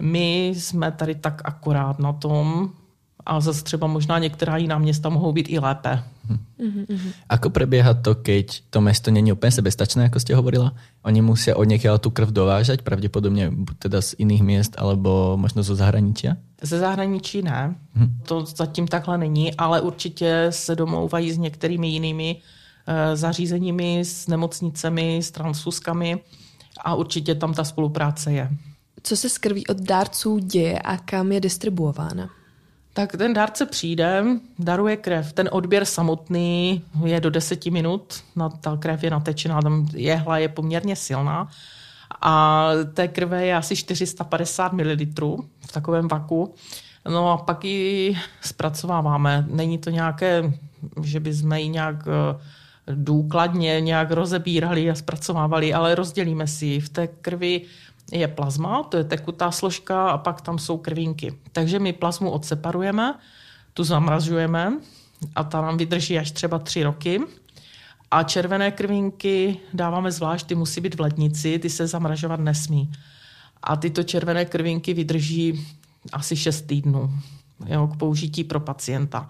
my 0.00 0.46
jsme 0.46 0.92
tady 0.92 1.14
tak 1.14 1.42
akorát 1.44 1.98
na 1.98 2.12
tom, 2.12 2.70
a 3.28 3.40
zase 3.40 3.64
třeba 3.64 3.86
možná 3.86 4.18
některá 4.18 4.56
jiná 4.56 4.78
města 4.78 5.08
mohou 5.08 5.32
být 5.32 5.46
i 5.48 5.58
lépe. 5.58 6.02
Mm-hmm. 6.60 7.12
Ako 7.28 7.50
prebieha 7.50 7.94
to, 7.94 8.14
keď 8.14 8.62
to 8.70 8.80
mesto 8.80 9.10
není 9.10 9.32
úplně 9.32 9.52
sebestačné, 9.52 10.02
jako 10.02 10.20
jste 10.20 10.34
hovorila? 10.34 10.72
Oni 11.02 11.22
musí 11.22 11.52
od 11.52 11.64
někoho 11.64 11.98
tu 11.98 12.10
krv 12.10 12.28
dovážet, 12.28 12.82
pravděpodobně 12.82 13.52
teda 13.78 14.02
z 14.02 14.14
jiných 14.18 14.42
měst, 14.42 14.74
alebo 14.78 15.36
možno 15.36 15.62
zo 15.62 15.76
zahraničí? 15.76 16.28
Ze 16.62 16.78
zahraničí 16.78 17.42
ne, 17.42 17.74
hmm. 17.94 18.20
to 18.26 18.44
zatím 18.44 18.86
takhle 18.88 19.18
není, 19.18 19.54
ale 19.54 19.80
určitě 19.80 20.46
se 20.50 20.76
domlouvají 20.76 21.32
s 21.32 21.38
některými 21.38 21.88
jinými 21.88 22.36
e, 22.86 23.16
zařízeními, 23.16 24.00
s 24.04 24.26
nemocnicemi, 24.28 25.18
s 25.22 25.30
transfuskami 25.30 26.18
a 26.84 26.94
určitě 26.94 27.34
tam 27.34 27.54
ta 27.54 27.64
spolupráce 27.64 28.32
je. 28.32 28.50
Co 29.02 29.16
se 29.16 29.28
s 29.28 29.38
krví 29.38 29.66
od 29.66 29.80
dárců 29.80 30.38
děje 30.38 30.78
a 30.78 30.96
kam 30.96 31.32
je 31.32 31.40
distribuována? 31.40 32.37
Tak 32.98 33.12
ten 33.16 33.34
dárce 33.34 33.66
přijde, 33.66 34.24
daruje 34.58 34.96
krev. 34.96 35.32
Ten 35.32 35.48
odběr 35.52 35.84
samotný 35.84 36.82
je 37.04 37.20
do 37.20 37.30
deseti 37.30 37.70
minut, 37.70 38.24
ta 38.60 38.76
krev 38.76 39.04
je 39.04 39.10
natečená, 39.10 39.62
tam 39.62 39.88
jehla 39.94 40.38
je 40.38 40.48
poměrně 40.48 40.96
silná 40.96 41.48
a 42.20 42.70
té 42.94 43.08
krve 43.08 43.46
je 43.46 43.56
asi 43.56 43.76
450 43.76 44.72
ml 44.72 44.96
v 45.66 45.72
takovém 45.72 46.08
vaku. 46.08 46.54
No 47.08 47.30
a 47.30 47.36
pak 47.36 47.64
ji 47.64 48.18
zpracováváme. 48.40 49.46
Není 49.48 49.78
to 49.78 49.90
nějaké, 49.90 50.52
že 51.02 51.20
by 51.20 51.34
jsme 51.34 51.60
ji 51.60 51.68
nějak 51.68 51.96
eh, 52.06 52.40
důkladně 52.94 53.80
nějak 53.80 54.10
rozebírali 54.10 54.90
a 54.90 54.94
zpracovávali, 54.94 55.74
ale 55.74 55.94
rozdělíme 55.94 56.46
si. 56.46 56.80
V 56.80 56.88
té 56.88 57.06
krvi 57.06 57.62
je 58.12 58.28
plazma, 58.28 58.82
to 58.82 58.96
je 58.96 59.04
tekutá 59.04 59.50
složka 59.50 60.10
a 60.10 60.18
pak 60.18 60.40
tam 60.40 60.58
jsou 60.58 60.78
krvinky. 60.78 61.34
Takže 61.52 61.78
my 61.78 61.92
plazmu 61.92 62.30
odseparujeme, 62.30 63.14
tu 63.74 63.84
zamrazujeme 63.84 64.72
a 65.34 65.44
ta 65.44 65.60
nám 65.60 65.76
vydrží 65.76 66.18
až 66.18 66.30
třeba 66.30 66.58
tři 66.58 66.82
roky. 66.82 67.20
A 68.10 68.22
červené 68.22 68.70
krvinky 68.70 69.56
dáváme 69.74 70.12
zvlášť, 70.12 70.46
ty 70.46 70.54
musí 70.54 70.80
být 70.80 70.94
v 70.94 71.00
lednici, 71.00 71.58
ty 71.58 71.70
se 71.70 71.86
zamražovat 71.86 72.40
nesmí. 72.40 72.90
A 73.62 73.76
tyto 73.76 74.02
červené 74.02 74.44
krvinky 74.44 74.94
vydrží 74.94 75.66
asi 76.12 76.36
6 76.36 76.62
týdnů 76.62 77.10
jo, 77.66 77.86
k 77.86 77.96
použití 77.96 78.44
pro 78.44 78.60
pacienta. 78.60 79.28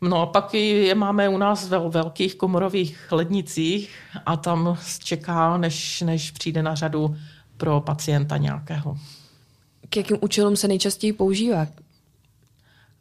No 0.00 0.22
a 0.22 0.26
pak 0.26 0.54
je 0.54 0.94
máme 0.94 1.28
u 1.28 1.38
nás 1.38 1.68
ve 1.68 1.88
velkých 1.88 2.34
komorových 2.34 3.12
lednicích 3.12 3.90
a 4.26 4.36
tam 4.36 4.78
čeká, 4.98 5.56
než, 5.56 6.00
než 6.00 6.30
přijde 6.30 6.62
na 6.62 6.74
řadu 6.74 7.16
pro 7.56 7.80
pacienta 7.80 8.36
nějakého. 8.36 8.96
K 9.88 9.96
jakým 9.96 10.16
účelům 10.20 10.56
se 10.56 10.68
nejčastěji 10.68 11.12
používá? 11.12 11.66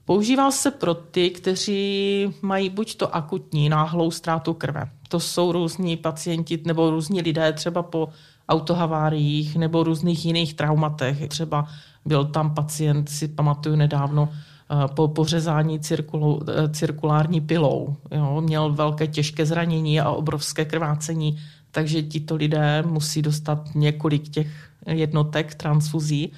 Používá 0.06 0.52
se 0.52 0.72
pro 0.72 0.94
ty, 0.94 1.30
kteří 1.30 2.28
mají 2.42 2.70
buď 2.70 2.96
to 2.96 3.16
akutní 3.16 3.70
náhlou 3.70 4.12
ztrátu 4.12 4.54
krve. 4.54 4.90
To 5.10 5.20
jsou 5.20 5.52
různí 5.52 5.98
pacienti 5.98 6.62
nebo 6.66 6.90
různí 6.90 7.22
lidé 7.22 7.54
třeba 7.54 7.84
po 7.84 8.10
autohaváriích 8.50 9.56
nebo 9.56 9.84
různých 9.84 10.26
jiných 10.26 10.54
traumatech. 10.54 11.28
Třeba 11.28 11.68
byl 12.06 12.26
tam 12.26 12.56
pacient, 12.56 13.10
si 13.10 13.28
pamatuju 13.28 13.76
nedávno, 13.76 14.30
eh, 14.32 14.88
po 14.94 15.08
pořezání 15.08 15.80
cirkulu, 15.80 16.42
eh, 16.48 16.70
cirkulární 16.70 17.42
pilou. 17.42 17.96
Jo, 18.12 18.42
měl 18.42 18.74
velké 18.74 19.08
těžké 19.08 19.46
zranění 19.46 20.02
a 20.02 20.10
obrovské 20.12 20.66
krvácení 20.66 21.40
takže 21.76 22.04
tito 22.04 22.36
lidé 22.36 22.84
musí 22.88 23.22
dostat 23.22 23.76
několik 23.76 24.30
těch 24.30 24.48
jednotek 24.88 25.56
transfuzí, 25.56 26.32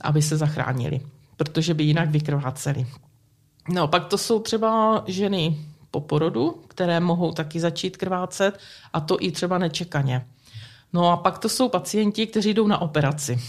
aby 0.00 0.22
se 0.22 0.36
zachránili, 0.36 1.00
protože 1.36 1.74
by 1.74 1.84
jinak 1.84 2.10
vykrváceli. 2.10 2.86
No, 3.68 3.88
pak 3.88 4.04
to 4.04 4.18
jsou 4.18 4.40
třeba 4.40 5.02
ženy 5.06 5.58
po 5.90 6.00
porodu, 6.00 6.62
které 6.68 7.00
mohou 7.00 7.32
taky 7.32 7.60
začít 7.60 7.96
krvácet 7.96 8.58
a 8.92 9.00
to 9.00 9.16
i 9.20 9.30
třeba 9.30 9.58
nečekaně. 9.58 10.26
No 10.92 11.10
a 11.10 11.16
pak 11.16 11.38
to 11.38 11.48
jsou 11.48 11.68
pacienti, 11.68 12.26
kteří 12.26 12.54
jdou 12.54 12.66
na 12.66 12.78
operaci. 12.78 13.40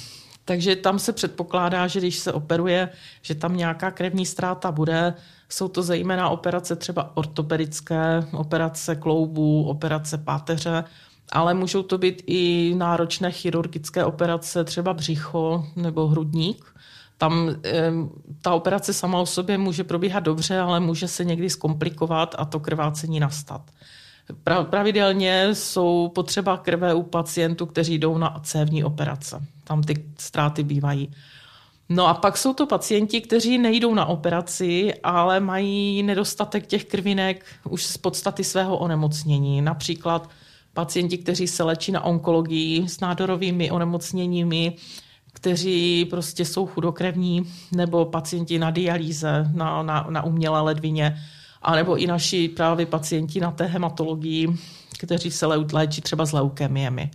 Takže 0.46 0.76
tam 0.76 1.00
se 1.00 1.14
předpokládá, 1.14 1.88
že 1.88 2.00
když 2.00 2.18
se 2.18 2.34
operuje, 2.34 2.90
že 3.22 3.36
tam 3.36 3.58
nějaká 3.58 3.92
krevní 3.92 4.26
ztráta 4.26 4.72
bude. 4.72 5.14
Jsou 5.50 5.68
to 5.68 5.84
zejména 5.84 6.30
operace 6.30 6.76
třeba 6.76 7.18
ortopedické, 7.18 8.26
operace 8.32 8.96
kloubů, 8.96 9.64
operace 9.64 10.18
páteře, 10.18 10.84
ale 11.32 11.54
můžou 11.54 11.84
to 11.84 11.98
být 11.98 12.24
i 12.28 12.74
náročné 12.78 13.32
chirurgické 13.32 14.06
operace, 14.06 14.64
třeba 14.64 14.94
břicho 14.94 15.66
nebo 15.76 16.08
hrudník. 16.08 16.66
Tam 17.18 17.50
ta 18.42 18.54
operace 18.54 18.94
sama 18.94 19.20
o 19.20 19.26
sobě 19.26 19.58
může 19.58 19.84
probíhat 19.84 20.20
dobře, 20.20 20.60
ale 20.60 20.80
může 20.80 21.08
se 21.08 21.26
někdy 21.26 21.50
zkomplikovat 21.50 22.36
a 22.38 22.46
to 22.46 22.60
krvácení 22.60 23.20
nastat. 23.20 23.62
Pravidelně 24.64 25.56
jsou 25.56 26.12
potřeba 26.16 26.58
krve 26.58 26.94
u 26.94 27.04
pacientů, 27.04 27.66
kteří 27.66 27.98
jdou 27.98 28.18
na 28.18 28.40
cévní 28.44 28.84
operace. 28.84 29.46
Tam 29.64 29.84
ty 29.84 30.06
ztráty 30.18 30.64
bývají. 30.64 31.12
No 31.90 32.08
a 32.08 32.14
pak 32.14 32.38
jsou 32.38 32.54
to 32.54 32.66
pacienti, 32.66 33.22
kteří 33.22 33.58
nejdou 33.58 33.94
na 33.94 34.06
operaci, 34.06 34.94
ale 35.04 35.40
mají 35.40 36.04
nedostatek 36.04 36.68
těch 36.68 36.86
krvinek 36.86 37.46
už 37.70 37.86
z 37.86 37.98
podstaty 37.98 38.44
svého 38.44 38.78
onemocnění. 38.78 39.62
Například 39.62 40.30
pacienti, 40.80 41.18
kteří 41.18 41.48
se 41.48 41.64
léčí 41.64 41.92
na 41.92 42.04
onkologii 42.04 42.90
s 42.90 43.00
nádorovými 43.00 43.72
onemocněními, 43.72 44.76
kteří 45.34 46.06
prostě 46.06 46.46
jsou 46.46 46.66
chudokrevní, 46.66 47.44
nebo 47.72 48.06
pacienti 48.06 48.60
na 48.60 48.72
dialýze, 48.72 49.52
na, 49.54 49.84
na, 49.84 50.08
na 50.10 50.24
umělé 50.24 50.62
ledvině, 50.62 51.20
anebo 51.62 51.98
i 51.98 52.08
naši 52.08 52.48
právě 52.48 52.86
pacienti 52.86 53.40
na 53.40 53.52
té 53.52 53.66
hematologii, 53.66 54.48
kteří 55.00 55.32
se 55.32 55.46
léčí 55.46 56.02
třeba 56.02 56.26
s 56.26 56.32
leukemiemi. 56.32 57.12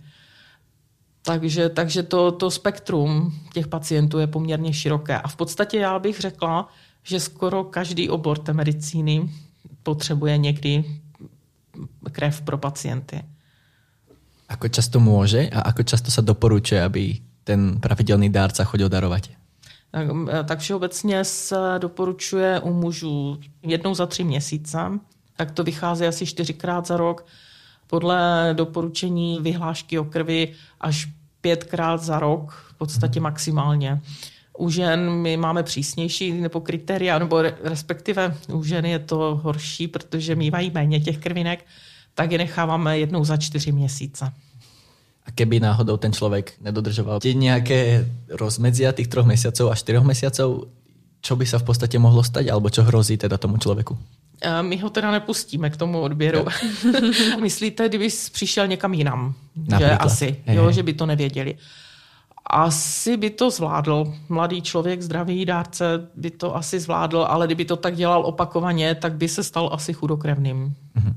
Takže, 1.21 1.69
takže 1.69 2.03
to, 2.03 2.31
to 2.31 2.51
spektrum 2.51 3.33
těch 3.53 3.67
pacientů 3.67 4.19
je 4.19 4.27
poměrně 4.27 4.73
široké. 4.73 5.17
A 5.17 5.27
v 5.27 5.35
podstatě 5.35 5.79
já 5.79 5.99
bych 5.99 6.19
řekla, 6.19 6.69
že 7.03 7.19
skoro 7.19 7.63
každý 7.63 8.09
obor 8.09 8.37
té 8.37 8.53
medicíny 8.53 9.29
potřebuje 9.83 10.37
někdy 10.37 10.85
krev 12.11 12.41
pro 12.41 12.57
pacienty. 12.57 13.34
Ako 14.49 14.69
často 14.69 14.99
může 14.99 15.49
a 15.49 15.61
ako 15.61 15.83
často 15.83 16.11
se 16.11 16.21
doporučuje, 16.21 16.83
aby 16.83 17.17
ten 17.43 17.79
pravidelný 17.79 18.29
dárca 18.29 18.63
chodil 18.63 18.89
darovat? 18.89 19.21
Tak, 19.91 20.07
eh, 20.29 20.43
tak 20.43 20.59
všeobecně 20.59 21.23
se 21.23 21.55
doporučuje 21.77 22.59
u 22.59 22.73
mužů 22.73 23.39
jednou 23.63 23.95
za 23.95 24.05
tři 24.05 24.23
měsíce, 24.23 24.77
tak 25.37 25.51
to 25.51 25.63
vychází 25.63 26.05
asi 26.05 26.25
čtyřikrát 26.25 26.87
za 26.87 26.97
rok. 26.97 27.25
Podle 27.87 28.49
doporučení 28.53 29.39
vyhlášky 29.41 29.99
o 29.99 30.03
krvi 30.03 30.53
až 30.81 31.07
pětkrát 31.41 32.01
za 32.01 32.19
rok, 32.19 32.51
v 32.69 32.77
podstatě 32.77 33.19
maximálně. 33.19 34.01
U 34.57 34.69
žen 34.69 35.09
my 35.09 35.37
máme 35.37 35.63
přísnější 35.63 36.31
nebo 36.31 36.61
kritéria, 36.61 37.19
nebo 37.19 37.41
respektive 37.63 38.35
u 38.53 38.63
žen 38.63 38.85
je 38.85 38.99
to 38.99 39.39
horší, 39.43 39.87
protože 39.87 40.35
mývají 40.35 40.71
méně 40.73 40.99
těch 40.99 41.17
krvinek, 41.17 41.65
tak 42.15 42.31
je 42.31 42.37
necháváme 42.37 42.99
jednou 42.99 43.23
za 43.25 43.37
čtyři 43.37 43.71
měsíce. 43.71 44.33
A 45.25 45.31
keby 45.31 45.59
náhodou 45.59 45.97
ten 45.97 46.13
člověk 46.13 46.53
nedodržoval 46.61 47.19
tie 47.19 47.33
nějaké 47.33 48.05
rozmedzia 48.29 48.91
těch 48.91 49.07
troch 49.07 49.25
měsíců 49.25 49.71
a 49.71 49.75
čtyřech 49.75 50.03
měsíců, 50.03 50.67
čo 51.21 51.35
by 51.35 51.45
se 51.45 51.59
v 51.59 51.63
podstatě 51.63 51.99
mohlo 51.99 52.23
stať, 52.23 52.47
alebo 52.47 52.69
čo 52.69 52.83
hrozí 52.83 53.17
teda 53.17 53.37
tomu 53.37 53.57
člověku? 53.57 53.97
My 54.61 54.77
ho 54.77 54.89
teda 54.89 55.11
nepustíme 55.11 55.69
k 55.69 55.77
tomu 55.77 56.01
odběru. 56.01 56.45
Myslíte, 57.41 57.89
kdyby 57.89 58.07
přišel 58.31 58.67
někam 58.67 58.93
jinam? 58.93 59.33
Například. 59.55 59.89
Že 59.89 59.97
asi, 59.97 60.35
jo, 60.47 60.71
že 60.71 60.83
by 60.83 60.93
to 60.93 61.05
nevěděli. 61.05 61.57
asi 62.45 63.17
by 63.17 63.29
to 63.29 63.51
zvládl. 63.51 64.13
Mladý 64.29 64.61
člověk, 64.61 65.01
zdravý 65.01 65.45
dárce 65.45 66.07
by 66.15 66.31
to 66.31 66.55
asi 66.55 66.79
zvládl, 66.79 67.25
ale 67.29 67.45
kdyby 67.45 67.65
to 67.65 67.75
tak 67.75 67.95
dělal 67.95 68.25
opakovaně, 68.25 68.95
tak 68.95 69.13
by 69.13 69.27
se 69.27 69.43
stal 69.43 69.69
asi 69.73 69.93
chudokrevným. 69.93 70.75
Mm-hmm. 70.97 71.13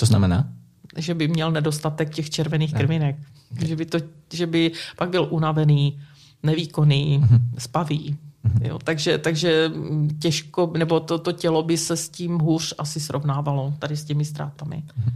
To 0.00 0.06
znamená? 0.06 0.48
Že 0.96 1.14
by 1.14 1.28
měl 1.28 1.52
nedostatek 1.52 2.14
těch 2.14 2.30
červených 2.30 2.74
krvinek. 2.74 3.16
Okay. 3.52 3.68
Že, 3.68 3.76
by 3.76 3.86
to, 3.86 3.98
že 4.32 4.46
by 4.46 4.72
pak 4.96 5.10
byl 5.10 5.28
unavený, 5.30 6.00
nevýkonný, 6.42 7.20
mm-hmm. 7.20 7.40
spavý. 7.58 8.16
Mm-hmm. 8.44 8.66
Jo, 8.66 8.78
takže, 8.84 9.18
takže 9.18 9.70
těžko, 10.18 10.72
nebo 10.78 11.00
to, 11.00 11.18
to 11.18 11.32
tělo 11.32 11.62
by 11.62 11.76
se 11.76 11.96
s 11.96 12.08
tím 12.08 12.38
hůř 12.38 12.74
asi 12.78 13.00
srovnávalo, 13.00 13.74
tady 13.78 13.96
s 13.96 14.04
těmi 14.04 14.24
ztrátami. 14.24 14.76
Mm-hmm. 14.76 15.12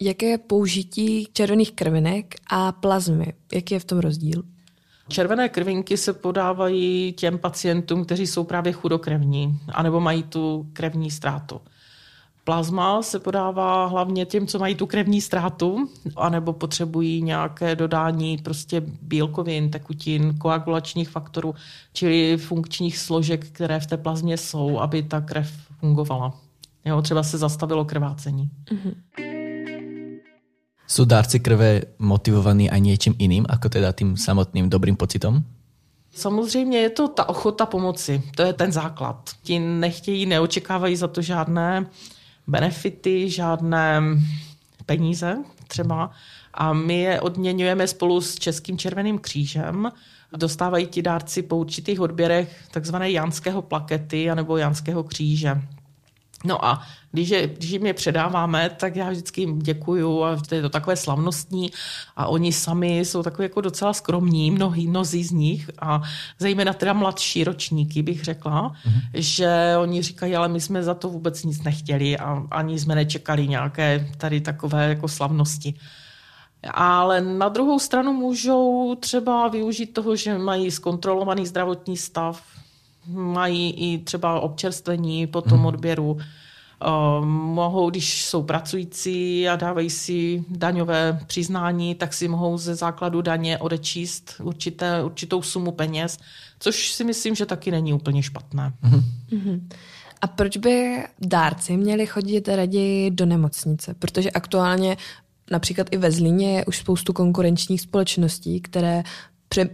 Jaké 0.00 0.26
je 0.26 0.38
použití 0.38 1.26
červených 1.32 1.72
krvinek 1.72 2.34
a 2.50 2.72
plazmy? 2.72 3.32
Jaký 3.52 3.74
je 3.74 3.80
v 3.80 3.84
tom 3.84 3.98
rozdíl? 3.98 4.42
Červené 5.08 5.48
krvinky 5.48 5.96
se 5.96 6.12
podávají 6.12 7.12
těm 7.12 7.38
pacientům, 7.38 8.04
kteří 8.04 8.26
jsou 8.26 8.44
právě 8.44 8.72
chudokrevní, 8.72 9.60
anebo 9.68 10.00
mají 10.00 10.22
tu 10.22 10.68
krevní 10.72 11.10
ztrátu. 11.10 11.60
Plazma 12.48 13.02
se 13.02 13.18
podává 13.18 13.86
hlavně 13.86 14.26
těm, 14.26 14.46
co 14.46 14.58
mají 14.58 14.74
tu 14.74 14.86
krevní 14.86 15.20
ztrátu, 15.20 15.88
anebo 16.16 16.52
potřebují 16.52 17.22
nějaké 17.22 17.76
dodání 17.76 18.38
prostě 18.38 18.82
bílkovin, 19.02 19.70
tekutin, 19.70 20.38
koagulačních 20.38 21.08
faktorů, 21.08 21.54
čili 21.92 22.36
funkčních 22.36 22.98
složek, 22.98 23.46
které 23.46 23.80
v 23.80 23.86
té 23.86 23.96
plazmě 23.96 24.36
jsou, 24.36 24.78
aby 24.78 25.02
ta 25.02 25.20
krev 25.20 25.52
fungovala. 25.80 26.34
Jo, 26.84 27.02
třeba 27.02 27.22
se 27.22 27.38
zastavilo 27.38 27.84
krvácení. 27.84 28.50
Mm-hmm. 28.72 28.94
Sú 30.88 31.04
dárci 31.04 31.44
krve 31.44 32.00
motivovaní 32.00 32.72
aj 32.72 32.80
niečím 32.80 33.14
iným, 33.20 33.44
ako 33.44 33.68
teda 33.68 33.92
tým 33.92 34.16
samotným 34.16 34.72
dobrým 34.72 34.96
pocitom? 34.96 35.44
Samozřejmě 36.16 36.78
je 36.80 36.90
to 36.90 37.08
ta 37.08 37.28
ochota 37.28 37.66
pomoci, 37.66 38.22
to 38.36 38.42
je 38.42 38.52
ten 38.52 38.72
základ. 38.72 39.30
Ti 39.42 39.58
nechtějí, 39.58 40.26
neočekávají 40.26 40.96
za 40.96 41.08
to 41.08 41.22
žádné 41.22 41.86
benefity, 42.48 43.30
žádné 43.30 44.00
peníze 44.86 45.36
třeba. 45.66 46.10
A 46.54 46.72
my 46.72 46.98
je 47.00 47.20
odměňujeme 47.20 47.86
spolu 47.86 48.20
s 48.20 48.38
Českým 48.38 48.78
červeným 48.78 49.18
křížem. 49.18 49.92
Dostávají 50.36 50.86
ti 50.86 51.02
dárci 51.02 51.42
po 51.42 51.56
určitých 51.56 52.00
odběrech 52.00 52.56
takzvané 52.70 53.10
janského 53.10 53.62
plakety 53.62 54.30
anebo 54.30 54.56
janského 54.56 55.04
kříže. 55.04 55.62
No 56.44 56.64
a 56.64 56.82
když, 57.12 57.28
je, 57.28 57.46
když 57.46 57.70
jim 57.70 57.86
je 57.86 57.94
předáváme, 57.94 58.70
tak 58.70 58.96
já 58.96 59.10
vždycky 59.10 59.40
jim 59.40 59.58
děkuju 59.58 60.24
a 60.24 60.36
to 60.48 60.54
je 60.54 60.62
to 60.62 60.68
takové 60.68 60.96
slavnostní 60.96 61.70
a 62.16 62.26
oni 62.26 62.52
sami 62.52 62.98
jsou 62.98 63.22
takový 63.22 63.44
jako 63.44 63.60
docela 63.60 63.92
skromní, 63.92 64.50
mnohý, 64.50 64.86
mnozí 64.86 65.24
z 65.24 65.30
nich 65.30 65.70
a 65.78 66.02
zejména 66.38 66.72
teda 66.72 66.92
mladší 66.92 67.44
ročníky 67.44 68.02
bych 68.02 68.24
řekla, 68.24 68.72
mm-hmm. 68.72 69.00
že 69.14 69.74
oni 69.78 70.02
říkají, 70.02 70.36
ale 70.36 70.48
my 70.48 70.60
jsme 70.60 70.82
za 70.82 70.94
to 70.94 71.08
vůbec 71.08 71.44
nic 71.44 71.62
nechtěli 71.62 72.18
a 72.18 72.42
ani 72.50 72.78
jsme 72.78 72.94
nečekali 72.94 73.48
nějaké 73.48 74.08
tady 74.16 74.40
takové 74.40 74.88
jako 74.88 75.08
slavnosti. 75.08 75.74
Ale 76.70 77.20
na 77.20 77.48
druhou 77.48 77.78
stranu 77.78 78.12
můžou 78.12 78.94
třeba 79.00 79.48
využít 79.48 79.86
toho, 79.86 80.16
že 80.16 80.38
mají 80.38 80.70
zkontrolovaný 80.70 81.46
zdravotní 81.46 81.96
stav, 81.96 82.42
mají 83.08 83.70
i 83.70 83.98
třeba 83.98 84.40
občerstvení 84.40 85.26
po 85.26 85.40
tom 85.40 85.58
hmm. 85.58 85.66
odběru. 85.66 86.12
Uh, 86.12 87.26
mohou, 87.26 87.90
když 87.90 88.24
jsou 88.24 88.42
pracující 88.42 89.48
a 89.48 89.56
dávají 89.56 89.90
si 89.90 90.44
daňové 90.50 91.20
přiznání, 91.26 91.94
tak 91.94 92.14
si 92.14 92.28
mohou 92.28 92.58
ze 92.58 92.74
základu 92.74 93.22
daně 93.22 93.58
odečíst 93.58 94.34
určité, 94.42 95.04
určitou 95.04 95.42
sumu 95.42 95.72
peněz, 95.72 96.18
což 96.58 96.92
si 96.92 97.04
myslím, 97.04 97.34
že 97.34 97.46
taky 97.46 97.70
není 97.70 97.92
úplně 97.92 98.22
špatné. 98.22 98.72
Mm-hmm. 99.30 99.60
A 100.20 100.26
proč 100.26 100.56
by 100.56 101.04
dárci 101.20 101.76
měli 101.76 102.06
chodit 102.06 102.48
raději 102.48 103.10
do 103.10 103.26
nemocnice? 103.26 103.94
Protože 103.94 104.30
aktuálně 104.30 104.96
například 105.50 105.86
i 105.90 105.96
ve 105.96 106.10
Zlíně 106.10 106.56
je 106.56 106.64
už 106.64 106.78
spoustu 106.78 107.12
konkurenčních 107.12 107.80
společností, 107.80 108.60
které 108.60 109.02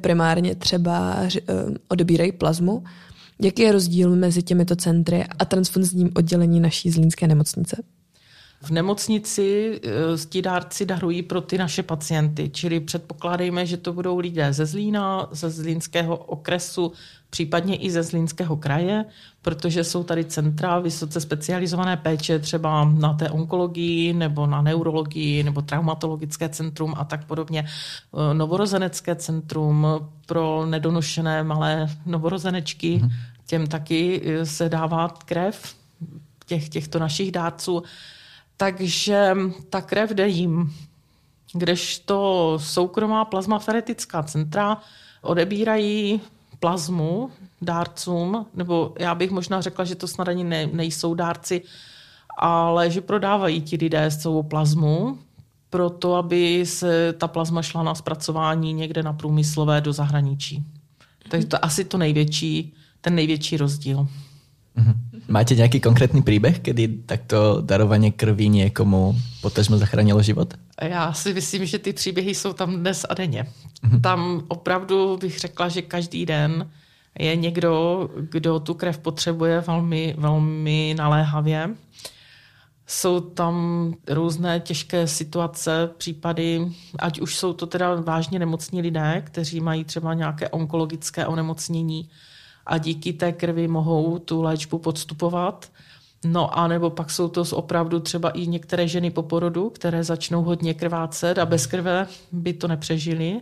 primárně 0.01 0.55
třeba 0.55 1.17
eh, 1.23 1.41
odebírají 1.89 2.33
plazmu 2.33 2.85
Jaký 3.43 3.63
je 3.63 3.73
rozdíl 3.73 4.17
mezi 4.17 4.43
těmito 4.43 4.77
centry 4.77 5.25
a 5.39 5.45
transfuzním 5.45 6.11
oddělení 6.17 6.61
naší 6.61 6.91
zlínské 6.91 7.27
nemocnice? 7.27 7.83
V 8.65 8.71
nemocnici 8.71 9.81
eh, 9.85 9.91
ti 10.29 10.43
dárci 10.43 10.87
darují 10.87 11.23
pro 11.23 11.41
ty 11.41 11.59
naše 11.59 11.83
pacienty, 11.83 12.51
čili 12.51 12.81
předpokládejme, 12.81 13.67
že 13.67 13.77
to 13.77 13.93
budou 13.93 14.19
lidé 14.19 14.53
ze 14.53 14.67
Zlína, 14.67 15.29
ze 15.31 15.51
Zlínského 15.51 16.17
okresu, 16.17 16.93
případně 17.31 17.77
i 17.77 17.91
ze 17.91 18.03
Zlínského 18.03 18.57
kraje, 18.57 19.05
protože 19.43 19.85
jsou 19.85 20.05
tady 20.05 20.25
centra 20.25 20.79
vysoce 20.79 21.21
specializované 21.21 21.97
péče 21.97 22.39
třeba 22.39 22.85
na 22.85 23.15
té 23.15 23.31
onkologii 23.31 24.13
nebo 24.13 24.47
na 24.47 24.63
neurologii 24.63 25.43
nebo 25.43 25.63
traumatologické 25.63 26.49
centrum 26.49 26.95
a 26.97 27.05
tak 27.05 27.25
podobně. 27.25 27.65
Eh, 27.67 28.35
novorozenecké 28.35 29.15
centrum 29.15 29.87
pro 30.27 30.67
nedonošené 30.67 31.43
malé 31.43 31.89
novorozenečky, 32.07 32.99
mhm. 33.03 33.11
těm 33.47 33.67
taky 33.67 34.23
eh, 34.25 34.47
se 34.47 34.69
dává 34.69 35.09
krev 35.09 35.75
těch, 36.47 36.69
těchto 36.69 36.99
našich 36.99 37.33
dárců. 37.33 37.83
Takže 38.57 39.37
ta 39.71 39.81
krev 39.81 40.11
jde 40.11 40.29
jim. 40.29 40.75
Kdežto 41.53 42.59
soukromá 42.63 43.25
plazmaferetická 43.25 44.23
centra 44.23 44.77
odebírají 45.23 46.21
plazmu 46.61 47.31
dárcům, 47.63 48.47
nebo 48.55 48.95
já 48.99 49.15
bych 49.15 49.31
možná 49.31 49.61
řekla, 49.61 49.85
že 49.85 49.95
to 49.95 50.09
snad 50.09 50.29
ani 50.29 50.45
ne, 50.45 50.67
nejsou 50.67 51.15
dárci, 51.15 51.63
ale 52.39 52.91
že 52.91 53.01
prodávají 53.01 53.61
ti 53.61 53.77
lidé 53.77 54.11
svou 54.11 54.43
plazmu, 54.43 55.19
proto 55.71 56.15
aby 56.15 56.67
se 56.67 57.13
ta 57.13 57.29
plazma 57.29 57.63
šla 57.63 57.83
na 57.83 57.95
zpracování 57.95 58.73
někde 58.73 59.03
na 59.03 59.13
průmyslové 59.13 59.81
do 59.81 59.93
zahraničí. 59.93 60.65
Takže 61.29 61.47
to 61.47 61.65
asi 61.65 61.85
to 61.85 61.99
největší, 61.99 62.75
ten 63.01 63.15
největší 63.15 63.57
rozdíl. 63.57 64.09
Mm-hmm. 64.79 64.95
Máte 65.29 65.55
nějaký 65.55 65.81
konkrétní 65.81 66.23
příběh, 66.23 66.61
kdy 66.61 66.89
takto 66.89 67.61
darování 67.61 68.13
krví 68.13 68.49
někomu 68.49 69.17
potažmo 69.41 69.79
zachránilo 69.79 70.23
život? 70.23 70.55
Já 70.83 71.13
si 71.13 71.35
myslím, 71.35 71.67
že 71.67 71.79
ty 71.79 71.93
příběhy 71.93 72.35
jsou 72.35 72.53
tam 72.53 72.77
dnes 72.77 73.07
a 73.09 73.15
denně. 73.15 73.47
Mm-hmm. 73.85 74.01
Tam 74.01 74.43
opravdu 74.49 75.17
bych 75.17 75.39
řekla, 75.39 75.69
že 75.69 75.83
každý 75.83 76.27
den 76.27 76.71
je 77.19 77.37
někdo, 77.37 78.09
kdo 78.31 78.61
tu 78.61 78.75
krev 78.75 78.99
potřebuje 78.99 79.61
velmi, 79.61 80.15
velmi 80.19 80.95
naléhavě. 80.99 81.71
Jsou 82.87 83.21
tam 83.21 83.95
různé 84.09 84.61
těžké 84.61 85.07
situace, 85.07 85.91
případy, 85.99 86.73
ať 86.99 87.21
už 87.21 87.37
jsou 87.37 87.53
to 87.53 87.67
teda 87.67 87.95
vážně 87.95 88.39
nemocní 88.39 88.83
lidé, 88.83 89.23
kteří 89.27 89.61
mají 89.61 89.85
třeba 89.85 90.15
nějaké 90.15 90.49
onkologické 90.49 91.27
onemocnění, 91.27 92.09
a 92.67 92.79
díky 92.79 93.13
té 93.13 93.33
krvi 93.33 93.69
mohou 93.69 94.19
tu 94.19 94.43
léčbu 94.43 94.79
podstupovat. 94.79 95.71
No 96.25 96.59
a 96.59 96.69
nebo 96.69 96.91
pak 96.91 97.11
jsou 97.11 97.29
to 97.29 97.45
opravdu 97.53 98.01
třeba 98.01 98.31
i 98.31 98.47
některé 98.47 98.89
ženy 98.89 99.11
po 99.11 99.23
porodu, 99.23 99.71
které 99.71 100.05
začnou 100.05 100.43
hodně 100.43 100.75
krvácet 100.75 101.39
a 101.39 101.47
bez 101.47 101.67
krve 101.67 102.07
by 102.33 102.53
to 102.53 102.69
nepřežili. 102.69 103.41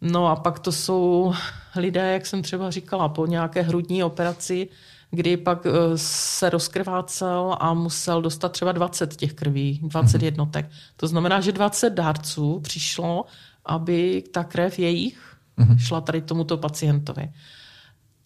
No 0.00 0.26
a 0.26 0.36
pak 0.36 0.58
to 0.58 0.72
jsou 0.72 1.32
lidé, 1.76 2.12
jak 2.12 2.26
jsem 2.26 2.42
třeba 2.42 2.70
říkala, 2.70 3.08
po 3.08 3.26
nějaké 3.26 3.62
hrudní 3.62 4.04
operaci, 4.04 4.68
kdy 5.10 5.36
pak 5.36 5.66
eh, 5.66 5.70
se 5.96 6.50
rozkrvácel 6.50 7.56
a 7.60 7.74
musel 7.74 8.22
dostat 8.22 8.52
třeba 8.52 8.72
20 8.72 9.16
těch 9.16 9.32
krví, 9.32 9.80
20 9.82 10.18
mm-hmm. 10.18 10.24
jednotek. 10.24 10.70
To 10.96 11.06
znamená, 11.06 11.40
že 11.40 11.52
20 11.52 11.90
dárců 11.90 12.60
přišlo, 12.60 13.24
aby 13.64 14.24
ta 14.32 14.44
krev 14.44 14.78
jejich 14.78 15.36
mm-hmm. 15.58 15.78
šla 15.78 16.00
tady 16.00 16.20
tomuto 16.20 16.56
pacientovi. 16.56 17.32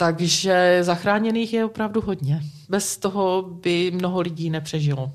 Takže 0.02 0.78
zachráněných 0.82 1.52
je 1.52 1.64
opravdu 1.64 2.00
hodně. 2.00 2.42
Bez 2.68 2.96
toho 2.96 3.42
by 3.62 3.90
mnoho 3.94 4.20
lidí 4.20 4.50
nepřežilo. 4.50 5.12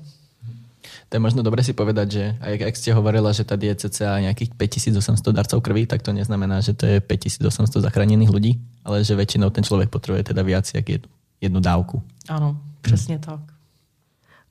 To 1.08 1.16
je 1.16 1.20
možno 1.20 1.44
dobré 1.44 1.60
si 1.60 1.76
povedať, 1.76 2.08
že 2.10 2.24
jak, 2.40 2.60
jak 2.60 2.76
ste 2.76 2.96
hovorila, 2.96 3.32
že 3.32 3.44
tady 3.44 3.66
je 3.66 3.74
cca 3.74 4.20
nějakých 4.20 4.56
5800 4.56 5.34
darcov 5.36 5.60
krví, 5.60 5.86
tak 5.86 6.00
to 6.02 6.12
neznamená, 6.12 6.60
že 6.60 6.72
to 6.72 6.86
je 6.86 7.00
5800 7.00 7.82
zachráněných 7.82 8.30
lidí, 8.30 8.60
ale 8.84 9.04
že 9.04 9.16
většinou 9.16 9.50
ten 9.50 9.64
člověk 9.64 9.88
potřebuje 9.88 10.24
teda 10.24 10.42
víc 10.42 10.72
jak 10.74 10.88
jednu, 10.88 11.08
jednu 11.40 11.60
dávku. 11.60 12.02
Ano, 12.28 12.60
přesně 12.80 13.14
hmm. 13.14 13.24
tak. 13.24 13.40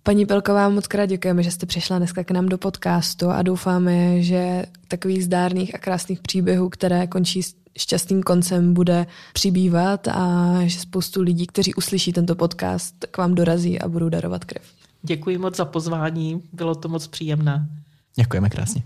Paní 0.03 0.25
Pelková, 0.25 0.69
moc 0.69 0.87
krát 0.87 1.05
děkujeme, 1.05 1.43
že 1.43 1.51
jste 1.51 1.65
přišla 1.65 1.97
dneska 1.97 2.23
k 2.23 2.31
nám 2.31 2.45
do 2.45 2.57
podcastu 2.57 3.29
a 3.29 3.41
doufáme, 3.41 4.21
že 4.21 4.63
takových 4.87 5.23
zdárných 5.23 5.75
a 5.75 5.77
krásných 5.77 6.21
příběhů, 6.21 6.69
které 6.69 7.07
končí 7.07 7.41
šťastným 7.77 8.23
koncem 8.23 8.73
bude 8.73 9.07
přibývat 9.33 10.07
a 10.07 10.53
že 10.65 10.79
spoustu 10.79 11.21
lidí, 11.21 11.47
kteří 11.47 11.73
uslyší 11.73 12.13
tento 12.13 12.35
podcast, 12.35 13.05
k 13.11 13.17
vám 13.17 13.35
dorazí 13.35 13.81
a 13.81 13.87
budou 13.87 14.09
darovat 14.09 14.45
krev. 14.45 14.63
Děkuji 15.03 15.37
moc 15.37 15.57
za 15.57 15.65
pozvání, 15.65 16.41
bylo 16.53 16.75
to 16.75 16.89
moc 16.89 17.07
příjemné. 17.07 17.69
Děkujeme 18.15 18.49
krásně. 18.49 18.83